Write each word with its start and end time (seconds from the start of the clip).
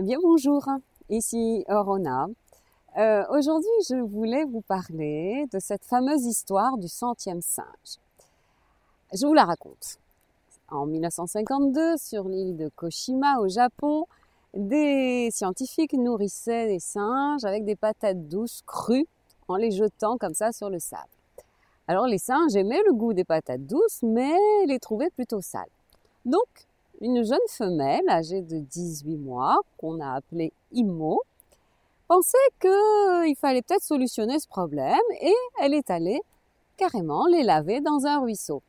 Eh 0.00 0.02
bien 0.02 0.16
bonjour, 0.22 0.64
ici 1.10 1.62
Orona. 1.68 2.26
Euh, 2.96 3.22
Aujourd'hui 3.36 3.68
je 3.86 3.96
voulais 3.96 4.44
vous 4.44 4.62
parler 4.62 5.44
de 5.52 5.58
cette 5.58 5.84
fameuse 5.84 6.24
histoire 6.24 6.78
du 6.78 6.88
centième 6.88 7.42
singe. 7.42 7.98
Je 9.12 9.26
vous 9.26 9.34
la 9.34 9.44
raconte. 9.44 9.98
En 10.70 10.86
1952, 10.86 11.98
sur 11.98 12.30
l'île 12.30 12.56
de 12.56 12.70
Koshima 12.74 13.40
au 13.40 13.48
Japon, 13.48 14.06
des 14.54 15.28
scientifiques 15.32 15.92
nourrissaient 15.92 16.68
des 16.68 16.80
singes 16.80 17.44
avec 17.44 17.66
des 17.66 17.76
patates 17.76 18.26
douces 18.26 18.62
crues 18.66 19.06
en 19.48 19.56
les 19.56 19.70
jetant 19.70 20.16
comme 20.16 20.32
ça 20.32 20.50
sur 20.52 20.70
le 20.70 20.78
sable. 20.78 21.12
Alors 21.88 22.06
les 22.06 22.16
singes 22.16 22.56
aimaient 22.56 22.82
le 22.86 22.94
goût 22.94 23.12
des 23.12 23.24
patates 23.24 23.66
douces, 23.66 24.00
mais 24.02 24.32
les 24.66 24.78
trouvaient 24.78 25.10
plutôt 25.10 25.42
sales. 25.42 25.68
Donc 26.24 26.69
une 27.00 27.24
jeune 27.24 27.38
femelle 27.48 28.08
âgée 28.08 28.42
de 28.42 28.58
18 28.58 29.16
mois, 29.16 29.60
qu'on 29.78 30.00
a 30.00 30.14
appelée 30.14 30.52
Imo, 30.72 31.22
pensait 32.08 32.36
qu'il 32.60 33.36
fallait 33.36 33.62
peut-être 33.62 33.84
solutionner 33.84 34.38
ce 34.38 34.48
problème 34.48 34.98
et 35.20 35.34
elle 35.60 35.74
est 35.74 35.90
allée 35.90 36.20
carrément 36.76 37.26
les 37.26 37.42
laver 37.42 37.80
dans 37.80 38.06
un 38.06 38.20
ruisseau. 38.20 38.62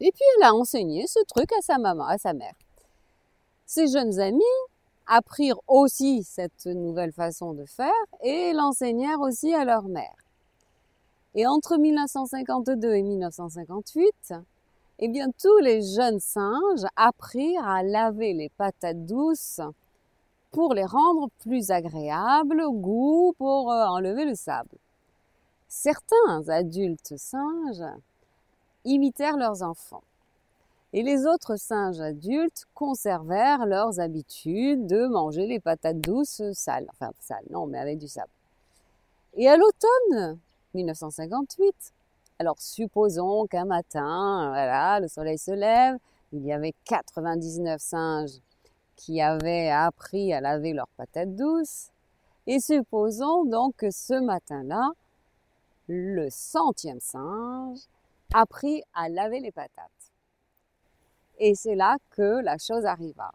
Et 0.00 0.10
puis 0.10 0.24
elle 0.36 0.44
a 0.44 0.54
enseigné 0.54 1.06
ce 1.06 1.20
truc 1.28 1.52
à 1.52 1.60
sa 1.60 1.78
maman, 1.78 2.06
à 2.06 2.18
sa 2.18 2.32
mère. 2.32 2.54
Ses 3.66 3.88
jeunes 3.88 4.18
amis 4.18 4.42
apprirent 5.06 5.60
aussi 5.68 6.24
cette 6.24 6.66
nouvelle 6.66 7.12
façon 7.12 7.52
de 7.52 7.64
faire 7.66 7.92
et 8.22 8.52
l'enseignèrent 8.52 9.20
aussi 9.20 9.54
à 9.54 9.64
leur 9.64 9.84
mère. 9.84 10.14
Et 11.34 11.46
entre 11.46 11.76
1952 11.76 12.94
et 12.94 13.02
1958, 13.02 14.34
eh 14.98 15.08
bien, 15.08 15.30
tous 15.30 15.58
les 15.58 15.82
jeunes 15.82 16.20
singes 16.20 16.86
apprirent 16.96 17.66
à 17.66 17.82
laver 17.82 18.34
les 18.34 18.48
patates 18.50 19.04
douces 19.04 19.60
pour 20.50 20.74
les 20.74 20.84
rendre 20.84 21.28
plus 21.40 21.70
agréables 21.70 22.60
au 22.60 22.72
goût, 22.72 23.34
pour 23.38 23.72
euh, 23.72 23.86
enlever 23.86 24.24
le 24.24 24.34
sable. 24.34 24.76
Certains 25.68 26.48
adultes 26.48 27.14
singes 27.16 27.84
imitèrent 28.84 29.38
leurs 29.38 29.62
enfants. 29.62 30.02
Et 30.92 31.02
les 31.02 31.26
autres 31.26 31.56
singes 31.56 32.00
adultes 32.00 32.66
conservèrent 32.74 33.64
leurs 33.64 33.98
habitudes 33.98 34.86
de 34.86 35.06
manger 35.06 35.46
les 35.46 35.58
patates 35.58 36.00
douces 36.00 36.42
sales. 36.52 36.86
Enfin, 36.90 37.12
sales, 37.18 37.46
non, 37.50 37.66
mais 37.66 37.78
avec 37.78 37.98
du 37.98 38.08
sable. 38.08 38.28
Et 39.34 39.48
à 39.48 39.56
l'automne 39.56 40.38
1958, 40.74 41.74
alors 42.42 42.60
supposons 42.60 43.46
qu'un 43.46 43.66
matin, 43.66 44.48
voilà, 44.48 44.98
le 44.98 45.06
soleil 45.06 45.38
se 45.38 45.52
lève, 45.52 45.96
il 46.32 46.44
y 46.44 46.52
avait 46.52 46.74
99 46.86 47.80
singes 47.80 48.40
qui 48.96 49.20
avaient 49.20 49.70
appris 49.70 50.32
à 50.32 50.40
laver 50.40 50.72
leurs 50.72 50.88
patates 50.96 51.36
douces. 51.36 51.90
Et 52.48 52.58
supposons 52.58 53.44
donc 53.44 53.76
que 53.76 53.92
ce 53.92 54.14
matin-là, 54.14 54.90
le 55.86 56.30
centième 56.30 56.98
singe 56.98 57.78
apprit 58.34 58.82
à 58.92 59.08
laver 59.08 59.38
les 59.38 59.52
patates. 59.52 60.10
Et 61.38 61.54
c'est 61.54 61.76
là 61.76 61.96
que 62.10 62.42
la 62.42 62.58
chose 62.58 62.84
arriva. 62.84 63.30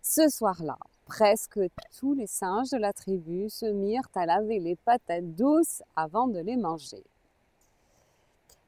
Ce 0.00 0.30
soir-là, 0.30 0.78
presque 1.04 1.60
tous 1.98 2.14
les 2.14 2.26
singes 2.26 2.70
de 2.70 2.78
la 2.78 2.94
tribu 2.94 3.50
se 3.50 3.66
mirent 3.66 4.08
à 4.14 4.24
laver 4.24 4.58
les 4.58 4.76
patates 4.76 5.34
douces 5.34 5.82
avant 5.96 6.28
de 6.28 6.38
les 6.38 6.56
manger. 6.56 7.04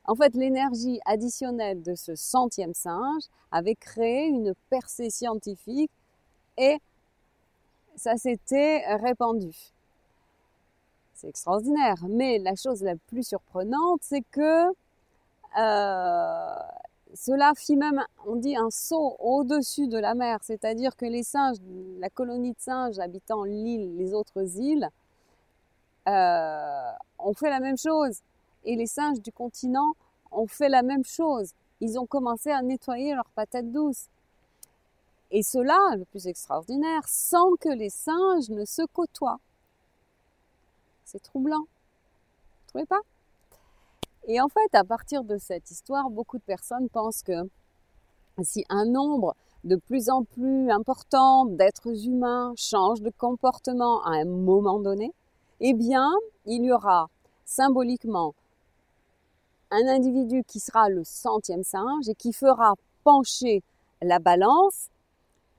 En 0.04 0.14
fait, 0.14 0.34
l'énergie 0.34 1.00
additionnelle 1.04 1.82
de 1.82 1.94
ce 1.94 2.14
centième 2.14 2.74
singe 2.74 3.22
avait 3.52 3.74
créé 3.74 4.26
une 4.26 4.54
percée 4.70 5.10
scientifique 5.10 5.90
et 6.56 6.78
ça 7.96 8.16
s'était 8.16 8.82
répandu. 8.96 9.54
C'est 11.14 11.28
extraordinaire. 11.28 11.96
Mais 12.08 12.38
la 12.38 12.54
chose 12.54 12.82
la 12.82 12.96
plus 13.08 13.26
surprenante, 13.26 14.00
c'est 14.02 14.22
que 14.30 14.68
euh, 15.58 16.54
cela 17.14 17.52
fit 17.56 17.76
même, 17.76 18.02
on 18.26 18.36
dit, 18.36 18.56
un 18.56 18.70
saut 18.70 19.16
au-dessus 19.18 19.88
de 19.88 19.98
la 19.98 20.14
mer. 20.14 20.38
C'est-à-dire 20.42 20.96
que 20.96 21.04
les 21.04 21.22
singes, 21.22 21.58
la 21.98 22.08
colonie 22.08 22.52
de 22.52 22.60
singes 22.60 22.98
habitant 22.98 23.44
l'île, 23.44 23.96
les 23.96 24.14
autres 24.14 24.58
îles, 24.58 24.88
euh, 26.08 26.92
ont 27.18 27.34
fait 27.34 27.50
la 27.50 27.60
même 27.60 27.76
chose 27.76 28.20
et 28.64 28.76
les 28.76 28.86
singes 28.86 29.20
du 29.20 29.32
continent 29.32 29.94
ont 30.30 30.46
fait 30.46 30.68
la 30.68 30.82
même 30.82 31.04
chose. 31.04 31.52
Ils 31.80 31.98
ont 31.98 32.06
commencé 32.06 32.50
à 32.50 32.62
nettoyer 32.62 33.14
leurs 33.14 33.30
patates 33.30 33.70
douces. 33.70 34.08
Et 35.30 35.42
cela, 35.42 35.78
le 35.96 36.04
plus 36.04 36.26
extraordinaire, 36.26 37.02
sans 37.06 37.54
que 37.56 37.68
les 37.68 37.90
singes 37.90 38.50
ne 38.50 38.64
se 38.64 38.82
côtoient. 38.92 39.38
C'est 41.04 41.22
troublant. 41.22 41.60
Vous 41.62 42.68
trouvez 42.68 42.86
pas? 42.86 43.00
Et 44.28 44.40
en 44.40 44.48
fait, 44.48 44.74
à 44.74 44.84
partir 44.84 45.24
de 45.24 45.38
cette 45.38 45.70
histoire, 45.70 46.10
beaucoup 46.10 46.38
de 46.38 46.42
personnes 46.42 46.88
pensent 46.88 47.22
que 47.22 47.48
si 48.42 48.64
un 48.68 48.84
nombre 48.84 49.34
de 49.64 49.76
plus 49.76 50.08
en 50.08 50.24
plus 50.24 50.70
important 50.70 51.44
d'êtres 51.44 52.06
humains 52.06 52.52
change 52.56 53.02
de 53.02 53.10
comportement 53.10 54.02
à 54.04 54.10
un 54.10 54.24
moment 54.24 54.78
donné, 54.78 55.12
eh 55.60 55.74
bien, 55.74 56.10
il 56.46 56.64
y 56.64 56.72
aura 56.72 57.08
symboliquement 57.44 58.34
un 59.70 59.86
individu 59.86 60.42
qui 60.44 60.60
sera 60.60 60.88
le 60.88 61.04
centième 61.04 61.64
singe 61.64 62.08
et 62.08 62.14
qui 62.14 62.32
fera 62.32 62.74
pencher 63.04 63.62
la 64.02 64.18
balance 64.18 64.88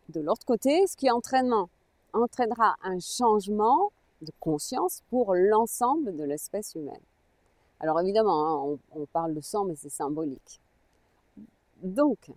de 0.09 0.19
l'autre 0.22 0.45
côté, 0.45 0.85
ce 0.88 0.97
qui 0.97 1.09
entraînera 1.09 2.75
un 2.83 3.00
changement 3.00 3.91
de 4.21 4.31
conscience 4.39 5.01
pour 5.09 5.33
l'ensemble 5.33 6.16
de 6.16 6.23
l'espèce 6.23 6.75
humaine. 6.75 7.01
Alors 7.79 8.00
évidemment, 8.00 8.73
hein, 8.73 8.77
on, 8.94 9.05
parle 9.05 9.33
de 9.33 9.41
sang, 9.41 9.66
mais 9.66 9.75
c'est 9.75 9.89
symbolique. 9.89 10.59
Donc, 11.81 12.31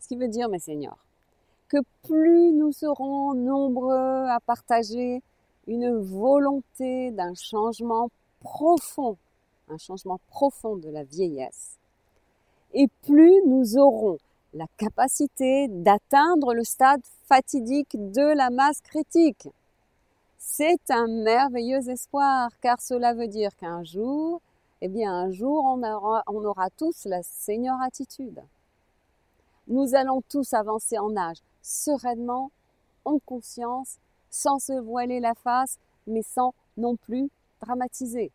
ce 0.00 0.08
qui 0.08 0.16
veut 0.16 0.28
dire, 0.28 0.48
mes 0.48 0.58
seigneurs, 0.58 1.04
que 1.68 1.78
plus 2.04 2.52
nous 2.52 2.72
serons 2.72 3.34
nombreux 3.34 4.26
à 4.28 4.38
partager 4.40 5.22
une 5.66 5.98
volonté 5.98 7.10
d'un 7.10 7.34
changement 7.34 8.08
profond 8.40 9.18
un 9.70 9.78
changement 9.78 10.18
profond 10.28 10.76
de 10.76 10.88
la 10.88 11.04
vieillesse, 11.04 11.78
et 12.74 12.88
plus 13.02 13.42
nous 13.46 13.78
aurons 13.78 14.18
la 14.54 14.66
capacité 14.76 15.68
d'atteindre 15.68 16.54
le 16.54 16.64
stade 16.64 17.02
fatidique 17.26 17.96
de 18.12 18.34
la 18.34 18.50
masse 18.50 18.80
critique. 18.80 19.48
C'est 20.38 20.90
un 20.90 21.06
merveilleux 21.06 21.88
espoir, 21.90 22.50
car 22.60 22.80
cela 22.80 23.12
veut 23.14 23.28
dire 23.28 23.54
qu'un 23.56 23.84
jour, 23.84 24.40
eh 24.80 24.88
bien 24.88 25.12
un 25.12 25.30
jour, 25.30 25.64
on 25.64 25.82
aura, 25.82 26.70
tous 26.76 27.04
la 27.04 27.22
seigneur 27.22 27.80
attitude. 27.82 28.40
Nous 29.66 29.94
allons 29.94 30.22
tous 30.28 30.54
avancer 30.54 30.98
en 30.98 31.16
âge, 31.16 31.38
sereinement, 31.62 32.50
en 33.04 33.18
conscience, 33.18 33.98
sans 34.30 34.58
se 34.58 34.72
voiler 34.72 35.20
la 35.20 35.34
face, 35.34 35.78
mais 36.06 36.22
sans 36.22 36.54
non 36.76 36.96
plus 36.96 37.28
dramatiser. 37.60 38.30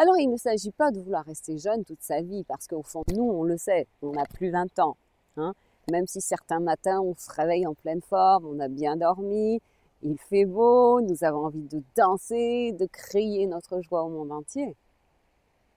Alors 0.00 0.16
il 0.16 0.30
ne 0.30 0.36
s'agit 0.36 0.70
pas 0.70 0.92
de 0.92 1.00
vouloir 1.00 1.24
rester 1.24 1.58
jeune 1.58 1.84
toute 1.84 2.02
sa 2.02 2.22
vie, 2.22 2.44
parce 2.44 2.68
qu'au 2.68 2.84
fond, 2.84 3.02
nous, 3.12 3.24
on 3.24 3.42
le 3.42 3.56
sait, 3.56 3.88
on 4.00 4.12
n'a 4.12 4.26
plus 4.26 4.48
20 4.48 4.78
ans. 4.78 4.96
Hein. 5.36 5.54
Même 5.90 6.06
si 6.06 6.20
certains 6.20 6.60
matins, 6.60 7.00
on 7.00 7.16
se 7.16 7.28
réveille 7.32 7.66
en 7.66 7.74
pleine 7.74 8.00
forme, 8.00 8.46
on 8.46 8.60
a 8.60 8.68
bien 8.68 8.96
dormi, 8.96 9.60
il 10.04 10.16
fait 10.16 10.44
beau, 10.44 11.00
nous 11.00 11.24
avons 11.24 11.46
envie 11.46 11.64
de 11.64 11.82
danser, 11.96 12.70
de 12.78 12.86
crier 12.86 13.48
notre 13.48 13.80
joie 13.80 14.04
au 14.04 14.08
monde 14.08 14.30
entier. 14.30 14.76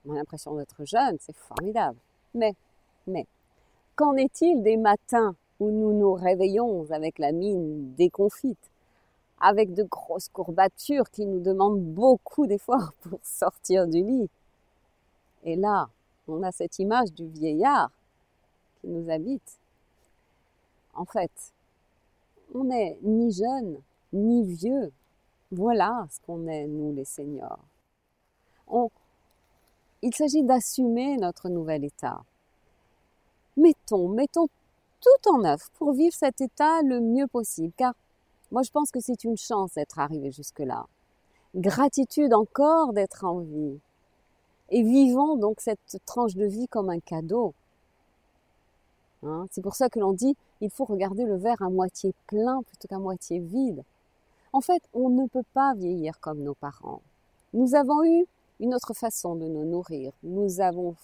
On 0.06 0.12
a 0.12 0.18
l'impression 0.18 0.54
d'être 0.54 0.84
jeune, 0.84 1.16
c'est 1.18 1.34
formidable. 1.34 1.98
Mais, 2.32 2.54
mais, 3.08 3.26
qu'en 3.96 4.14
est-il 4.14 4.62
des 4.62 4.76
matins 4.76 5.34
où 5.58 5.68
nous 5.72 5.92
nous 5.92 6.12
réveillons 6.12 6.86
avec 6.92 7.18
la 7.18 7.32
mine 7.32 7.92
déconfite 7.94 8.70
avec 9.42 9.74
de 9.74 9.82
grosses 9.82 10.28
courbatures 10.28 11.10
qui 11.10 11.26
nous 11.26 11.40
demandent 11.40 11.82
beaucoup 11.82 12.46
d'efforts 12.46 12.92
pour 13.02 13.18
sortir 13.22 13.86
du 13.88 14.02
lit. 14.02 14.30
Et 15.42 15.56
là, 15.56 15.90
on 16.28 16.42
a 16.44 16.52
cette 16.52 16.78
image 16.78 17.12
du 17.12 17.26
vieillard 17.26 17.90
qui 18.80 18.86
nous 18.86 19.10
habite. 19.10 19.58
En 20.94 21.04
fait, 21.04 21.32
on 22.54 22.64
n'est 22.64 22.96
ni 23.02 23.32
jeune, 23.32 23.78
ni 24.12 24.44
vieux. 24.44 24.92
Voilà 25.50 26.06
ce 26.10 26.20
qu'on 26.24 26.46
est, 26.46 26.66
nous 26.66 26.94
les 26.94 27.04
seniors. 27.04 27.58
il 30.02 30.14
s'agit 30.14 30.44
d'assumer 30.44 31.16
notre 31.16 31.48
nouvel 31.48 31.84
état. 31.84 32.22
Mettons, 33.56 34.08
mettons 34.08 34.46
tout 35.00 35.30
en 35.30 35.44
œuvre 35.44 35.68
pour 35.74 35.92
vivre 35.92 36.14
cet 36.14 36.40
état 36.40 36.80
le 36.82 37.00
mieux 37.00 37.26
possible, 37.26 37.72
car 37.76 37.94
moi, 38.52 38.62
je 38.62 38.70
pense 38.70 38.90
que 38.90 39.00
c'est 39.00 39.24
une 39.24 39.38
chance 39.38 39.72
d'être 39.74 39.98
arrivé 39.98 40.30
jusque-là. 40.30 40.86
Gratitude 41.54 42.34
encore 42.34 42.92
d'être 42.92 43.24
en 43.24 43.38
vie. 43.38 43.80
Et 44.68 44.82
vivons 44.82 45.36
donc 45.36 45.60
cette 45.60 45.98
tranche 46.04 46.34
de 46.34 46.44
vie 46.44 46.68
comme 46.68 46.90
un 46.90 47.00
cadeau. 47.00 47.54
Hein 49.22 49.46
c'est 49.50 49.62
pour 49.62 49.74
ça 49.74 49.88
que 49.88 49.98
l'on 49.98 50.12
dit, 50.12 50.36
il 50.60 50.68
faut 50.68 50.84
regarder 50.84 51.24
le 51.24 51.36
verre 51.36 51.62
à 51.62 51.70
moitié 51.70 52.12
plein 52.26 52.62
plutôt 52.62 52.88
qu'à 52.88 52.98
moitié 52.98 53.38
vide. 53.38 53.84
En 54.52 54.60
fait, 54.60 54.82
on 54.92 55.08
ne 55.08 55.26
peut 55.26 55.44
pas 55.54 55.72
vieillir 55.74 56.20
comme 56.20 56.42
nos 56.42 56.54
parents. 56.54 57.00
Nous 57.54 57.74
avons 57.74 58.04
eu 58.04 58.26
une 58.60 58.74
autre 58.74 58.92
façon 58.92 59.34
de 59.34 59.46
nous 59.46 59.64
nourrir. 59.64 60.12
Nous 60.22 60.60
avons 60.60 60.94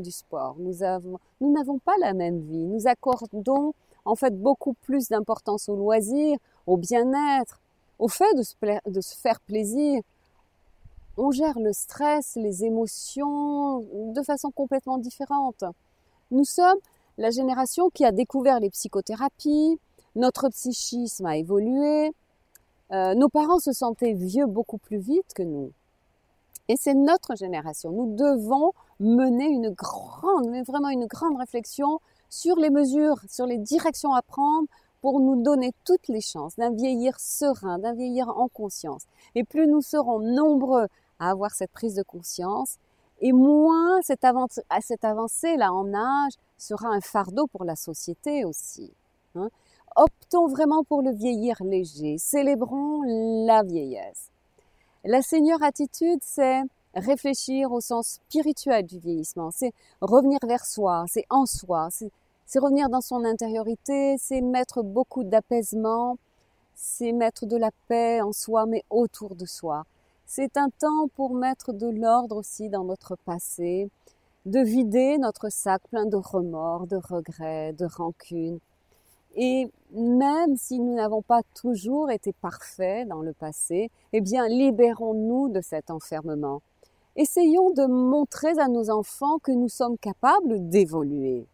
du 0.00 0.10
sport. 0.10 0.56
Nous 0.58 0.82
avons, 0.82 1.18
nous 1.40 1.52
n'avons 1.52 1.78
pas 1.78 1.94
la 2.00 2.14
même 2.14 2.40
vie. 2.40 2.64
Nous 2.64 2.86
accordons 2.86 3.74
en 4.04 4.14
fait 4.14 4.40
beaucoup 4.40 4.74
plus 4.74 5.08
d'importance 5.08 5.68
au 5.68 5.76
loisir, 5.76 6.38
au 6.66 6.76
bien-être, 6.76 7.60
au 7.98 8.08
fait 8.08 8.32
de 8.36 8.42
se, 8.42 8.54
de 8.86 9.00
se 9.00 9.16
faire 9.16 9.40
plaisir. 9.40 10.02
On 11.16 11.30
gère 11.30 11.58
le 11.58 11.72
stress, 11.72 12.36
les 12.36 12.64
émotions 12.64 13.80
de 14.12 14.22
façon 14.22 14.50
complètement 14.50 14.98
différente. 14.98 15.64
Nous 16.30 16.44
sommes 16.44 16.78
la 17.16 17.30
génération 17.30 17.90
qui 17.90 18.04
a 18.04 18.12
découvert 18.12 18.60
les 18.60 18.70
psychothérapies, 18.70 19.80
notre 20.14 20.48
psychisme 20.50 21.26
a 21.26 21.36
évolué, 21.36 22.12
euh, 22.92 23.14
nos 23.14 23.28
parents 23.28 23.58
se 23.58 23.72
sentaient 23.72 24.12
vieux 24.12 24.46
beaucoup 24.46 24.78
plus 24.78 24.98
vite 24.98 25.34
que 25.34 25.42
nous. 25.42 25.72
Et 26.68 26.76
c'est 26.76 26.94
notre 26.94 27.34
génération. 27.34 27.90
Nous 27.90 28.14
devons 28.14 28.72
mener 29.00 29.46
une 29.46 29.70
grande, 29.70 30.48
mais 30.50 30.62
vraiment 30.62 30.90
une 30.90 31.06
grande 31.06 31.38
réflexion 31.38 32.00
sur 32.28 32.56
les 32.56 32.70
mesures, 32.70 33.18
sur 33.28 33.46
les 33.46 33.58
directions 33.58 34.12
à 34.12 34.22
prendre 34.22 34.68
pour 35.00 35.20
nous 35.20 35.42
donner 35.42 35.72
toutes 35.84 36.08
les 36.08 36.20
chances 36.20 36.56
d'un 36.56 36.70
vieillir 36.70 37.18
serein, 37.18 37.78
d'un 37.78 37.94
vieillir 37.94 38.28
en 38.28 38.48
conscience. 38.48 39.04
Et 39.34 39.44
plus 39.44 39.66
nous 39.66 39.80
serons 39.80 40.18
nombreux 40.18 40.88
à 41.18 41.30
avoir 41.30 41.52
cette 41.52 41.70
prise 41.70 41.94
de 41.94 42.02
conscience, 42.02 42.78
et 43.20 43.32
moins 43.32 44.00
cette, 44.02 44.24
avancée-là 44.24 45.72
en 45.72 45.92
âge 45.94 46.32
sera 46.56 46.88
un 46.88 47.00
fardeau 47.00 47.46
pour 47.46 47.64
la 47.64 47.74
société 47.74 48.44
aussi. 48.44 48.92
Hein. 49.34 49.48
Optons 49.96 50.46
vraiment 50.46 50.84
pour 50.84 51.02
le 51.02 51.12
vieillir 51.12 51.56
léger, 51.62 52.18
célébrons 52.18 53.02
la 53.46 53.62
vieillesse. 53.64 54.30
La 55.04 55.22
seigneur 55.22 55.62
attitude, 55.62 56.18
c'est 56.22 56.62
réfléchir 56.92 57.70
au 57.70 57.80
sens 57.80 58.20
spirituel 58.26 58.84
du 58.84 58.98
vieillissement, 58.98 59.50
c'est 59.52 59.72
revenir 60.00 60.40
vers 60.44 60.64
soi, 60.66 61.04
c'est 61.06 61.24
en 61.30 61.46
soi, 61.46 61.88
c'est 62.46 62.58
revenir 62.58 62.88
dans 62.88 63.00
son 63.00 63.24
intériorité, 63.24 64.16
c'est 64.18 64.40
mettre 64.40 64.82
beaucoup 64.82 65.22
d'apaisement, 65.22 66.18
c'est 66.74 67.12
mettre 67.12 67.46
de 67.46 67.56
la 67.56 67.70
paix 67.86 68.20
en 68.22 68.32
soi, 68.32 68.66
mais 68.66 68.82
autour 68.90 69.36
de 69.36 69.46
soi. 69.46 69.84
C'est 70.26 70.56
un 70.56 70.68
temps 70.68 71.08
pour 71.14 71.34
mettre 71.34 71.72
de 71.72 71.86
l'ordre 71.88 72.36
aussi 72.36 72.68
dans 72.68 72.84
notre 72.84 73.16
passé, 73.24 73.88
de 74.46 74.60
vider 74.60 75.16
notre 75.18 75.48
sac 75.48 75.80
plein 75.90 76.06
de 76.06 76.16
remords, 76.16 76.88
de 76.88 76.96
regrets, 76.96 77.72
de 77.72 77.86
rancunes. 77.86 78.58
Et 79.40 79.70
même 79.92 80.56
si 80.56 80.80
nous 80.80 80.94
n'avons 80.94 81.22
pas 81.22 81.42
toujours 81.54 82.10
été 82.10 82.32
parfaits 82.32 83.06
dans 83.06 83.22
le 83.22 83.32
passé, 83.32 83.88
eh 84.12 84.20
bien, 84.20 84.48
libérons-nous 84.48 85.48
de 85.48 85.60
cet 85.60 85.92
enfermement. 85.92 86.60
Essayons 87.14 87.70
de 87.70 87.86
montrer 87.86 88.58
à 88.58 88.66
nos 88.66 88.90
enfants 88.90 89.38
que 89.38 89.52
nous 89.52 89.68
sommes 89.68 89.96
capables 89.96 90.68
d'évoluer. 90.68 91.46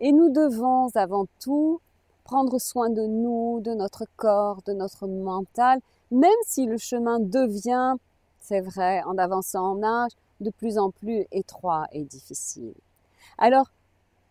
Et 0.00 0.12
nous 0.12 0.28
devons 0.28 0.88
avant 0.94 1.24
tout 1.40 1.80
prendre 2.24 2.58
soin 2.58 2.90
de 2.90 3.06
nous, 3.06 3.60
de 3.60 3.72
notre 3.72 4.04
corps, 4.16 4.60
de 4.66 4.74
notre 4.74 5.06
mental, 5.06 5.80
même 6.10 6.30
si 6.46 6.66
le 6.66 6.76
chemin 6.76 7.20
devient, 7.20 7.94
c'est 8.40 8.60
vrai, 8.60 9.02
en 9.04 9.16
avançant 9.16 9.78
en 9.78 9.82
âge, 9.82 10.12
de 10.40 10.50
plus 10.50 10.76
en 10.76 10.90
plus 10.90 11.24
étroit 11.32 11.86
et 11.92 12.04
difficile. 12.04 12.74
Alors, 13.38 13.70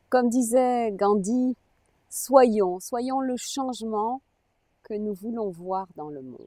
comme 0.10 0.30
disait 0.30 0.92
Gandhi, 0.92 1.56
soyons, 2.12 2.80
soyons 2.80 3.22
le 3.22 3.36
changement 3.38 4.22
que 4.84 4.94
nous 4.94 5.14
voulons 5.14 5.50
voir 5.50 5.88
dans 5.96 6.10
le 6.10 6.22
monde. 6.22 6.38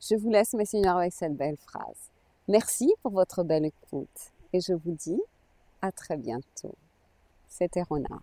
Je 0.00 0.14
vous 0.14 0.30
laisse, 0.30 0.54
mes 0.54 0.64
seigneurs, 0.64 0.98
avec 0.98 1.12
cette 1.12 1.36
belle 1.36 1.56
phrase. 1.56 2.10
Merci 2.46 2.94
pour 3.02 3.12
votre 3.12 3.42
belle 3.42 3.64
écoute 3.64 4.32
et 4.52 4.60
je 4.60 4.74
vous 4.74 4.92
dis 4.92 5.20
à 5.82 5.90
très 5.92 6.16
bientôt. 6.16 6.74
C'était 7.48 7.82
Rona. 7.82 8.20